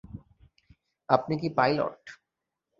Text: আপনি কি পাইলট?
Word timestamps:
আপনি 1.09 1.33
কি 1.41 1.49
পাইলট? 1.57 2.01